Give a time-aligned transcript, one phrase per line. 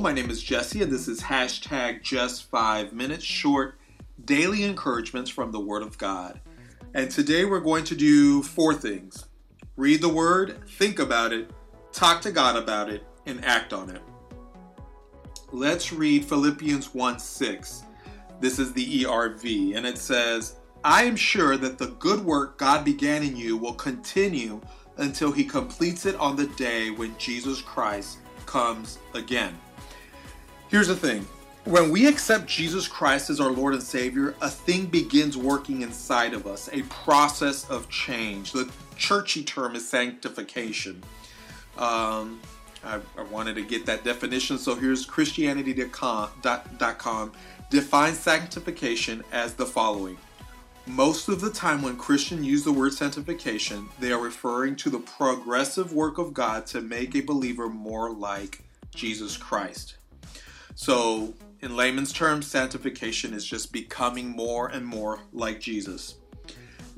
[0.00, 3.74] My name is Jesse, and this is hashtag just five minutes short
[4.24, 6.40] daily encouragements from the Word of God.
[6.94, 9.26] And today we're going to do four things
[9.76, 11.50] read the Word, think about it,
[11.90, 14.00] talk to God about it, and act on it.
[15.50, 17.82] Let's read Philippians 1 6.
[18.38, 22.84] This is the ERV, and it says, I am sure that the good work God
[22.84, 24.60] began in you will continue
[24.98, 29.58] until he completes it on the day when Jesus Christ comes again.
[30.68, 31.26] Here's the thing
[31.64, 36.32] when we accept Jesus Christ as our Lord and Savior, a thing begins working inside
[36.32, 38.52] of us, a process of change.
[38.52, 41.02] The churchy term is sanctification.
[41.76, 42.40] Um,
[42.84, 46.32] I, I, wanted to get that definition, so here's Christianity.com
[47.70, 50.16] defines sanctification as the following.
[50.86, 55.00] Most of the time, when Christians use the word sanctification, they are referring to the
[55.00, 58.62] progressive work of God to make a believer more like
[58.94, 59.96] Jesus Christ.
[60.80, 66.18] So, in layman's terms, sanctification is just becoming more and more like Jesus.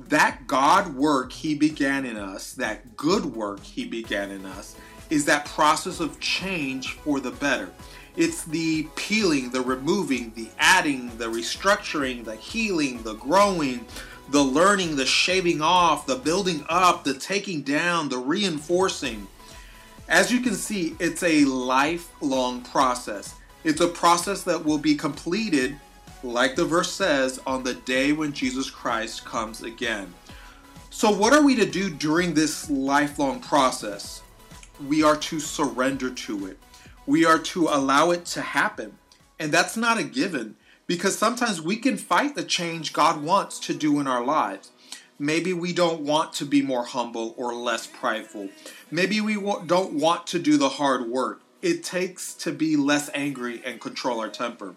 [0.07, 4.75] That God work He began in us, that good work He began in us,
[5.09, 7.71] is that process of change for the better.
[8.15, 13.83] It's the peeling, the removing, the adding, the restructuring, the healing, the growing,
[14.29, 19.27] the learning, the shaving off, the building up, the taking down, the reinforcing.
[20.07, 23.40] As you can see, it's a lifelong process.
[23.63, 25.77] It's a process that will be completed,
[26.23, 30.13] like the verse says, on the day when Jesus Christ comes again.
[30.89, 34.21] So, what are we to do during this lifelong process?
[34.87, 36.57] We are to surrender to it
[37.05, 38.97] we are to allow it to happen.
[39.39, 40.55] And that's not a given
[40.87, 44.71] because sometimes we can fight the change God wants to do in our lives.
[45.17, 48.49] Maybe we don't want to be more humble or less prideful.
[48.89, 51.41] Maybe we don't want to do the hard work.
[51.61, 54.75] It takes to be less angry and control our temper.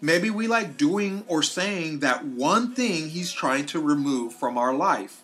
[0.00, 4.74] Maybe we like doing or saying that one thing He's trying to remove from our
[4.74, 5.22] life.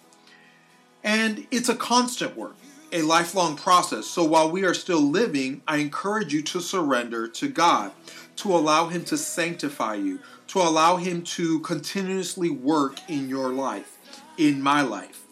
[1.03, 2.57] And it's a constant work
[2.95, 4.07] a lifelong process.
[4.07, 7.91] So while we are still living, I encourage you to surrender to God,
[8.37, 13.99] to allow Him to sanctify you, to allow Him to continuously work in your life,
[14.39, 15.24] in my life,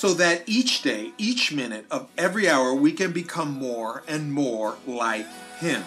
[0.00, 4.78] so that each day, each minute of every hour, we can become more and more
[4.86, 5.26] like
[5.58, 5.84] Him.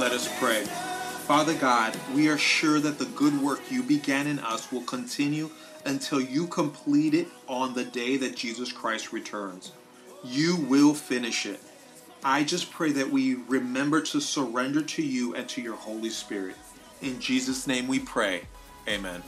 [0.00, 0.64] Let us pray.
[1.26, 5.50] Father God, we are sure that the good work you began in us will continue
[5.84, 9.72] until you complete it on the day that Jesus Christ returns.
[10.24, 11.60] You will finish it.
[12.24, 16.56] I just pray that we remember to surrender to you and to your Holy Spirit.
[17.02, 18.44] In Jesus' name we pray.
[18.88, 19.22] Amen.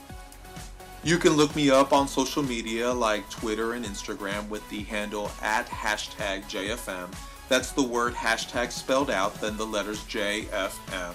[1.03, 5.29] You can look me up on social media like Twitter and Instagram with the handle
[5.43, 7.13] at hashtag JFM.
[7.49, 11.13] That's the word hashtag spelled out, then the letters JFM.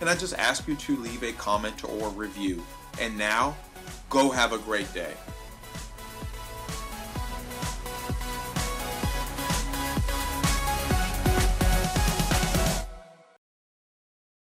[0.00, 2.64] And I just ask you to leave a comment or review.
[3.00, 3.56] And now,
[4.10, 5.14] go have a great day.